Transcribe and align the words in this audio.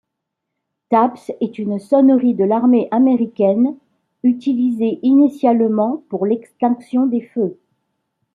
Taps 0.89 1.29
est 1.41 1.59
une 1.59 1.77
sonnerie 1.77 2.33
de 2.33 2.43
l'armée 2.43 2.87
américaine, 2.89 3.77
utilisée 4.23 4.97
initialement 5.03 6.03
pour 6.09 6.25
l'extinction 6.25 7.05
des 7.05 7.21
feux. 7.21 7.59